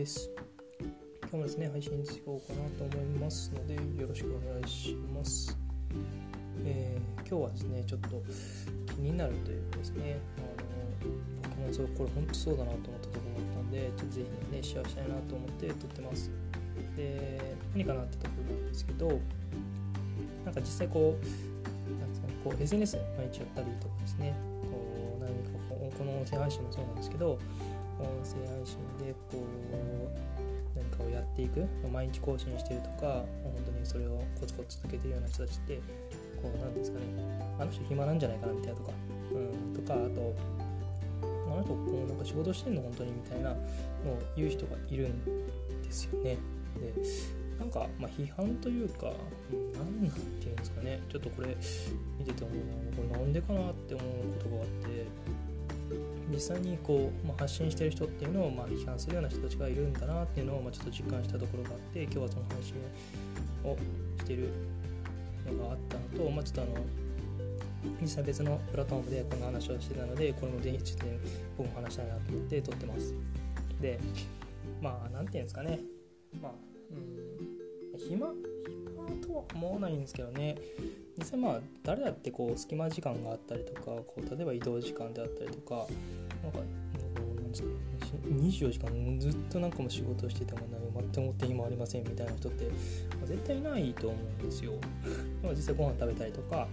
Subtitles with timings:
[0.00, 0.30] です。
[0.80, 5.54] 今日もですね、配信しようかなと思いますので、よろしくお願いします。
[6.64, 8.08] えー、今日はですね、ちょっと
[8.94, 16.30] 気になるというかですね、あの僕もそうこれ本当そうだなと思ったところだったんで、ちょっとぜひね、シェアしたいなと思って撮ってます。
[16.96, 19.08] で、何かなってところなんですけど、
[20.46, 24.32] なんか実際こう、なんですかね、こう SNS 毎日やったりとかですね、
[24.64, 27.38] こう何かこの音声配信もそうなんですけど、
[28.00, 35.76] 音声配信でこう何かをやっていく毎日更新してるとか本当にそれをコツコツ続けてるような人たちって
[36.40, 37.04] こう何ですかね
[37.58, 38.92] あの人暇なんじゃないかなみたいなとか、
[39.32, 40.34] うん、とかあと
[41.22, 43.58] あの人こうなんか仕事してんの本当にみたいなのを
[44.36, 45.24] 言う人がいるん
[45.82, 46.36] ですよね。
[46.78, 46.94] で
[47.60, 49.12] なんか、まあ、批判というか、
[49.50, 51.54] 何なんていうんですかね、ちょっとこれ
[52.18, 52.56] 見てて思う、
[52.96, 54.08] これなんでかなって思う
[54.42, 55.04] ことがあって、
[56.32, 62.74] 実際にこう、まあ、発信してる人っていうのをまあ批判するような人たちがいるんだなっていうのをまあちょっと実感したところがあって今日はその配信
[63.64, 63.76] を
[64.18, 64.48] してる
[65.50, 66.84] のがあったのと、まあ、ちょっとあの
[68.00, 71.06] 実際別のプラットフォームでこの話をしてたのでこれもぜひちょっと
[71.58, 73.14] 僕も話したいなと思って撮ってます。
[73.80, 73.98] で
[74.82, 75.80] まあ何て言うんですかね。
[76.40, 76.52] まあ
[76.92, 80.56] うん暇暇とは思わないんですけどね。
[81.20, 85.86] 実際まあ誰だってこう隙間時間があったりとかこう例えば移動時間であったりとか
[86.42, 87.74] なんかなんですか、ね、
[88.30, 90.80] 24時間ずっとなんかも仕事してても何
[91.12, 92.64] 全くもって暇ありませんみたいな人って、
[93.20, 94.72] ま、絶対ないと思うんですよ。
[95.42, 96.66] でも実際ご飯食べたりとか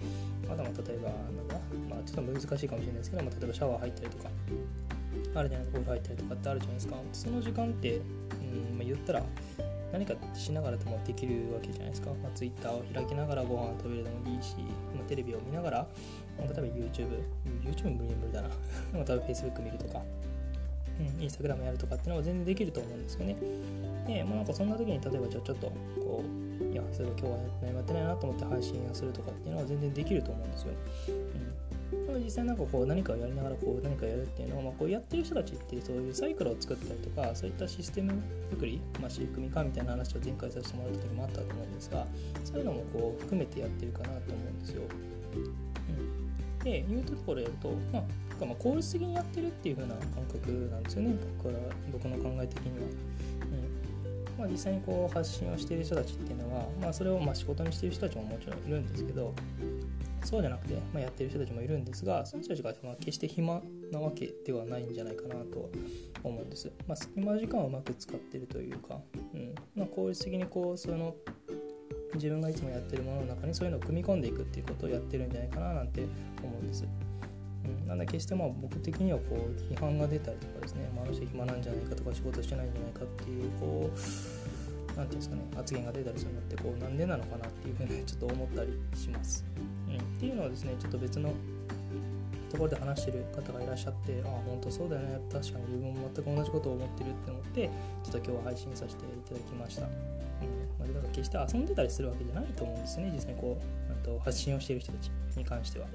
[0.49, 1.59] あとは例えばなんだ、
[1.89, 4.29] まあ、ちょっと難しいかもしれないですけど、まあ、例えばシャワー入ったりとか
[5.35, 9.23] あるじゃないですかお風呂入ったりとかってあるじゃないですかその時間って、うんまあ、言ったら
[9.91, 12.09] 何かしながらでもできるわけじゃないですか。
[12.21, 14.55] まあ、Twitter を開きながらご飯を食べるでもいいし、
[14.95, 15.77] まあ、テレビを見ながら、
[16.37, 17.23] まあ、例えば YouTube、
[17.63, 18.49] YouTube 無理無理だな。
[18.93, 20.01] また Facebook 見るとか、
[20.99, 23.35] うん、Instagram やるとかっていうのは全然できると思うんですよね。
[24.07, 26.23] で、まあ、なんかそんな時に例えばじゃあちょっとこ
[26.61, 30.73] う、いや、そういえば今日は何もやってないなと思って配信をするとかっていうのは全然できると思うんですよ。
[31.09, 31.76] うん
[32.23, 42.05] 実際なんかこう何かをやりながらこう何かやるっていうのは、まあ、こうやってる人たちってそういうサイクルを作ったりとかそういったシステム作り、まあ、仕組みかみたいな話を前回させてもらった時もあったと思うんですが
[42.43, 44.81] そういうのもこう含めてやってるかなと思うんですよ。
[46.59, 52.85] うん、で言うところやると、まあ、まあ効率的にやってるっていう風な感覚なんですよね僕から僕の考え的には。
[52.85, 53.77] うん
[54.37, 59.33] まあ、実際にこう発信をしている人たちっていうのは、まあ、それをまあ仕事にしている人たちももちろんいるんですけど、
[60.27, 63.61] そうじゃなくて、まあ、やってる人たちもいるんですがその人たちが決して暇
[63.93, 65.71] なわけではないんじゃないかなと
[66.21, 68.99] 思うんです、まあ、隙間時間をうまく使ってるというか、
[69.33, 69.55] うん。
[69.73, 71.15] まあ、効率的にこうその
[72.15, 76.01] 自分がいつもやってるものの中にそういうのを組み込んでいくっていうことをやってるんじゃないかななんて
[76.43, 76.85] 思うんです、
[77.63, 89.45] うん、なんで決してまあ僕的にはこう批判が出たりとかですね、まあ、あの人暇なんじゃないかとか仕事してないんじゃないかっていうこう何ていうんですかね発言が出たりするのってこうなんでなのかなっていうふうにちょっと思ったりします。
[89.99, 91.33] うん、っていうのはですねちょっと別の
[92.49, 95.19] ところで話してる方がいらっしゃってああ本当そうだよね。
[95.31, 97.69] 確かに自分も全く同じことを思ってるって思って
[98.03, 99.89] ちょっと今日は配信させていただきました、うん。
[100.79, 103.11] ま、だから決して遊んでたりするわけじゃないと思うんですね。
[103.13, 105.87] 実際こうと発信をしている人たちに関しては。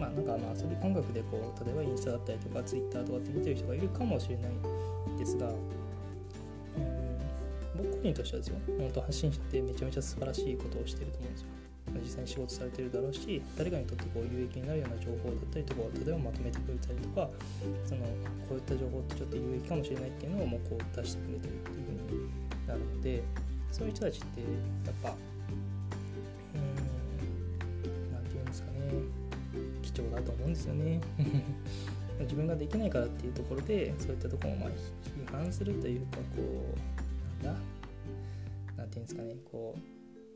[0.00, 4.52] まあなんかまあ遊び感覚でこう例えばインスタだったりとかツイッターとかって見てる人がいるかもしれない
[5.18, 5.50] ですが
[7.76, 8.58] 僕個人としてはですよ。
[8.78, 11.48] 本当発信者ってめちゃめちゃ素晴らしいことをしてると思うんですよ。
[12.02, 17.30] 実際に仕事されてるだろうし誰かにとってこう有益になるような情報だったりとか例えばまとめてくれたりとか
[17.84, 18.00] その
[18.48, 22.28] こういった情報ってちょっと有益かもしれないっていうのをもうこう出してくれてるっていう風に
[22.66, 23.22] なるので
[23.70, 24.46] そういう人たちってや
[24.92, 25.14] っぱ
[26.54, 26.74] うん
[28.12, 28.78] 何て言うんですかね
[29.82, 31.00] 貴重だと思うんですよね。
[32.20, 36.22] 自分ができないからっていうところでそういったところをまあ批判するというかこ
[37.42, 37.60] うなんだ？
[38.76, 39.80] 何て言うんですかねこう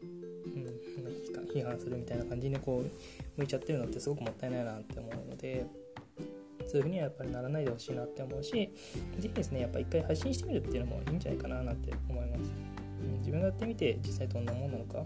[0.02, 2.90] うん、批判するみたいな感じにこう
[3.36, 5.66] 向いちゃってるのってすごくもったいないなって思うので
[6.66, 8.70] そういうふうにはやっぱりならないでほしいなって思うしぜ
[9.20, 12.40] ひですねやっぱ一回配信してみるっていうのもいいんじゃないかななんて思います、
[13.02, 15.04] うん、自分がやってみて実際どんなもんなのか、うん、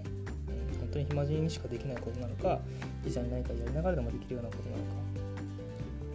[0.79, 2.61] 本当に暇人にしかできないことなのか
[3.05, 5.13] 実際に何かやりながらでもできるようなことなのか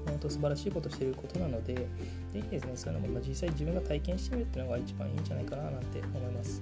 [0.05, 1.85] 本当素晴らしいことしてることなので、ぜ
[2.33, 6.61] ひですね、そういうのも実際自分が体験してみるっていうのが一番いいんじゃないかななんて思います。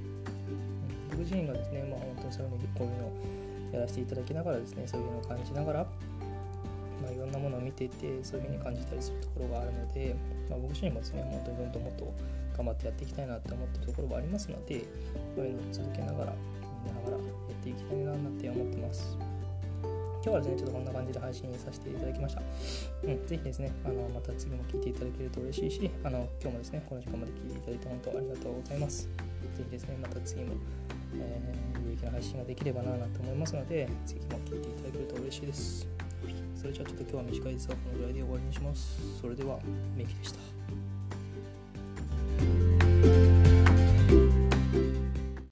[1.15, 3.12] 僕自身がですね、まあ、本当にそういうのこういうのを
[3.71, 5.79] やらせていただきながらですねそういうのを感じながら、
[7.01, 10.15] まあ、いろんなものを見ていてそういうふうに感じたりするところがあるので、
[10.50, 12.13] まあ、僕自身もですね本当にどんどんもっと
[12.57, 14.83] 頑張ってやっていきたいなって思ってるところもありますので
[15.35, 16.33] そういうのを続けながら
[16.83, 19.35] 見ながらやっていきたいななんて思ってます。
[20.25, 22.42] 今日はですね、ちょっとこんな感じで配信させていただきました。
[23.04, 29.04] うん、ぜひですね、あのまた次も聞いていただけると嬉しいし、あの今日もですね、この時間まで聞いていただいて本当ありがとうございます。
[29.04, 29.10] ぜ
[29.63, 30.56] ひですね、また次も、
[31.19, 35.88] えー、有益な配信ができればなと思いますので、次も聞いていただけると嬉しいです。
[36.56, 39.22] それじゃあちょっと今日は短いですが、このぐらいで終わりにします。
[39.22, 39.60] それでは、
[39.95, 40.39] メキでした。